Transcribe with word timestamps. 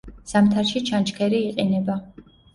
ზამთარში 0.29 0.81
ჩანჩქერი 0.87 1.43
იყინება. 1.51 2.01